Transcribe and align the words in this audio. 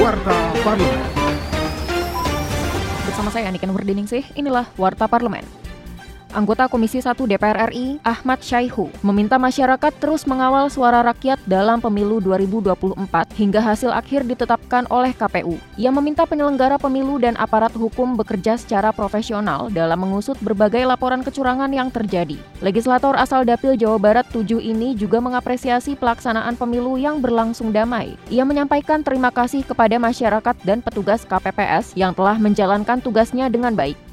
Warta 0.00 0.32
Parlemen. 0.64 0.96
Bersama 3.04 3.28
saya 3.28 3.52
Niken 3.52 3.68
Wardiningsih, 3.68 4.24
inilah 4.32 4.64
Warta 4.80 5.04
Parlemen. 5.04 5.59
Anggota 6.30 6.70
Komisi 6.70 7.02
1 7.02 7.18
DPR 7.26 7.74
RI, 7.74 7.98
Ahmad 8.06 8.38
Syaihu, 8.38 8.86
meminta 9.02 9.34
masyarakat 9.34 9.90
terus 9.98 10.22
mengawal 10.30 10.70
suara 10.70 11.02
rakyat 11.02 11.42
dalam 11.42 11.82
pemilu 11.82 12.22
2024 12.22 13.34
hingga 13.34 13.58
hasil 13.58 13.90
akhir 13.90 14.22
ditetapkan 14.30 14.86
oleh 14.94 15.10
KPU. 15.10 15.58
Ia 15.74 15.90
meminta 15.90 16.22
penyelenggara 16.22 16.78
pemilu 16.78 17.18
dan 17.18 17.34
aparat 17.34 17.74
hukum 17.74 18.14
bekerja 18.14 18.54
secara 18.54 18.94
profesional 18.94 19.74
dalam 19.74 20.06
mengusut 20.06 20.38
berbagai 20.38 20.86
laporan 20.86 21.26
kecurangan 21.26 21.74
yang 21.74 21.90
terjadi. 21.90 22.38
Legislator 22.62 23.18
asal 23.18 23.42
Dapil 23.42 23.74
Jawa 23.74 23.98
Barat 23.98 24.26
7 24.30 24.62
ini 24.62 24.94
juga 24.94 25.18
mengapresiasi 25.18 25.98
pelaksanaan 25.98 26.54
pemilu 26.54 26.94
yang 26.94 27.18
berlangsung 27.18 27.74
damai. 27.74 28.14
Ia 28.30 28.46
menyampaikan 28.46 29.02
terima 29.02 29.34
kasih 29.34 29.66
kepada 29.66 29.98
masyarakat 29.98 30.54
dan 30.62 30.78
petugas 30.78 31.26
KPPS 31.26 31.98
yang 31.98 32.14
telah 32.14 32.38
menjalankan 32.38 33.02
tugasnya 33.02 33.50
dengan 33.50 33.74
baik. 33.74 34.09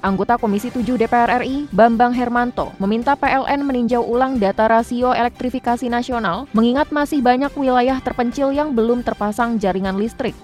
Anggota 0.00 0.38
Komisi 0.38 0.70
7 0.70 0.84
DPR 0.96 1.42
RI, 1.42 1.66
Bambang 1.74 2.14
Hermanto, 2.14 2.74
meminta 2.78 3.18
PLN 3.18 3.66
meninjau 3.66 4.02
ulang 4.02 4.38
data 4.38 4.70
rasio 4.70 5.10
elektrifikasi 5.10 5.86
nasional, 5.90 6.46
mengingat 6.54 6.90
masih 6.94 7.18
banyak 7.18 7.50
wilayah 7.58 7.98
terpencil 7.98 8.54
yang 8.54 8.74
belum 8.74 9.02
terpasang 9.02 9.58
jaringan 9.58 9.98
listrik. 9.98 10.36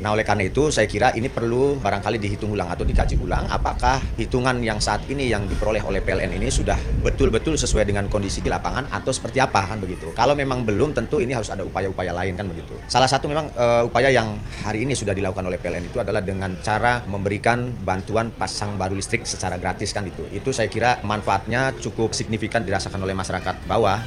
Nah 0.00 0.16
oleh 0.16 0.24
karena 0.24 0.48
itu 0.48 0.72
saya 0.72 0.88
kira 0.88 1.12
ini 1.12 1.28
perlu 1.28 1.76
barangkali 1.76 2.16
dihitung 2.16 2.56
ulang 2.56 2.72
atau 2.72 2.88
dikaji 2.88 3.20
ulang 3.20 3.44
apakah 3.52 4.00
hitungan 4.16 4.56
yang 4.64 4.80
saat 4.80 5.04
ini 5.12 5.28
yang 5.28 5.44
diperoleh 5.44 5.84
oleh 5.84 6.00
PLN 6.00 6.40
ini 6.40 6.48
sudah 6.48 6.80
betul-betul 7.04 7.60
sesuai 7.60 7.84
dengan 7.84 8.08
kondisi 8.08 8.40
di 8.40 8.48
lapangan 8.48 8.88
atau 8.88 9.12
seperti 9.12 9.44
apa 9.44 9.68
kan 9.68 9.76
begitu. 9.76 10.08
Kalau 10.16 10.32
memang 10.32 10.64
belum 10.64 10.96
tentu 10.96 11.20
ini 11.20 11.36
harus 11.36 11.52
ada 11.52 11.68
upaya-upaya 11.68 12.16
lain 12.16 12.32
kan 12.32 12.48
begitu. 12.48 12.72
Salah 12.88 13.06
satu 13.12 13.28
memang 13.28 13.52
uh, 13.52 13.84
upaya 13.84 14.08
yang 14.08 14.40
hari 14.64 14.88
ini 14.88 14.96
sudah 14.96 15.12
dilakukan 15.12 15.44
oleh 15.44 15.60
PLN 15.60 15.92
itu 15.92 16.00
adalah 16.00 16.24
dengan 16.24 16.56
cara 16.64 17.04
memberikan 17.04 17.68
bantuan 17.84 18.32
pasang 18.32 18.80
baru 18.80 18.96
listrik 18.96 19.28
secara 19.28 19.60
gratis 19.60 19.92
kan 19.92 20.08
itu. 20.08 20.24
Itu 20.32 20.56
saya 20.56 20.72
kira 20.72 21.04
manfaatnya 21.04 21.76
cukup 21.76 22.16
signifikan 22.16 22.64
dirasakan 22.64 23.04
oleh 23.04 23.12
masyarakat 23.12 23.68
bawah. 23.68 24.00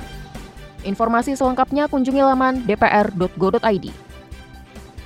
Informasi 0.83 1.37
selengkapnya 1.37 1.87
kunjungi 1.87 2.21
laman 2.25 2.65
dpr.go.id. 2.67 4.12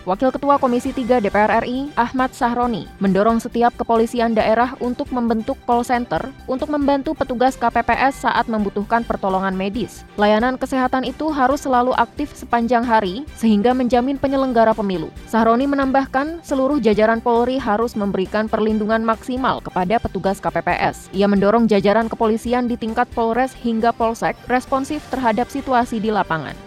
Wakil 0.07 0.31
Ketua 0.31 0.55
Komisi 0.55 0.95
3 0.95 1.19
DPR 1.19 1.67
RI, 1.67 1.91
Ahmad 1.99 2.31
Sahroni, 2.31 2.87
mendorong 3.03 3.43
setiap 3.43 3.75
kepolisian 3.75 4.31
daerah 4.31 4.71
untuk 4.79 5.11
membentuk 5.11 5.59
call 5.67 5.83
center 5.83 6.31
untuk 6.47 6.71
membantu 6.71 7.11
petugas 7.11 7.59
KPPS 7.59 8.23
saat 8.23 8.47
membutuhkan 8.47 9.03
pertolongan 9.03 9.51
medis. 9.51 10.07
Layanan 10.15 10.55
kesehatan 10.55 11.03
itu 11.03 11.27
harus 11.27 11.67
selalu 11.67 11.91
aktif 11.99 12.31
sepanjang 12.31 12.87
hari 12.87 13.27
sehingga 13.35 13.75
menjamin 13.75 14.15
penyelenggara 14.15 14.71
pemilu. 14.71 15.11
Sahroni 15.27 15.67
menambahkan, 15.67 16.39
seluruh 16.39 16.79
jajaran 16.79 17.19
Polri 17.19 17.59
harus 17.59 17.99
memberikan 17.99 18.47
perlindungan 18.47 19.03
maksimal 19.03 19.59
kepada 19.59 19.99
petugas 19.99 20.39
KPPS. 20.39 21.11
Ia 21.11 21.27
mendorong 21.27 21.67
jajaran 21.67 22.07
kepolisian 22.07 22.71
di 22.71 22.79
tingkat 22.79 23.11
Polres 23.11 23.51
hingga 23.59 23.91
Polsek 23.91 24.39
responsif 24.47 25.03
terhadap 25.11 25.51
situasi 25.51 25.99
di 25.99 26.15
lapangan. 26.15 26.66